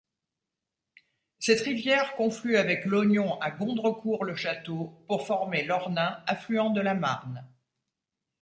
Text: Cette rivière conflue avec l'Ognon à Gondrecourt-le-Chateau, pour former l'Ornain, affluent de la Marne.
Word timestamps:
Cette 1.37 1.59
rivière 1.59 2.15
conflue 2.15 2.57
avec 2.57 2.85
l'Ognon 2.85 3.39
à 3.39 3.51
Gondrecourt-le-Chateau, 3.51 4.99
pour 5.07 5.27
former 5.27 5.63
l'Ornain, 5.63 6.23
affluent 6.25 6.71
de 6.71 6.81
la 6.81 6.95
Marne. 6.95 7.45